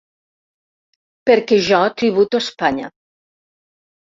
Perquè 1.31 1.59
jo 1.67 1.81
tributo 2.01 2.41
a 2.41 2.45
Espanya! 2.45 2.93